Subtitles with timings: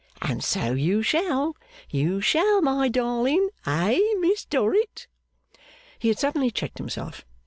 [0.23, 1.55] And so you shall,
[1.91, 3.49] you shall, my darling.
[3.67, 5.05] Eh, Miss Dorrit?'
[5.99, 7.23] He had suddenly checked himself.